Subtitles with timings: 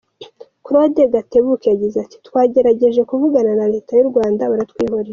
[0.65, 5.09] Claude Gatebuke yagize ati, ”Twagerageje kuvugana na leta y’u Rwanda, baratwihorera”.